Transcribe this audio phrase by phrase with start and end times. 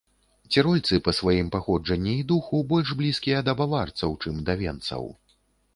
[0.53, 5.03] Цірольцы па сваім паходжанні і духу больш блізкія да баварцаў, чым да венцаў.